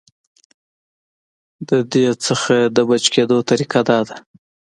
[1.69, 4.15] د دې نه د بچ کېدو طريقه دا ده-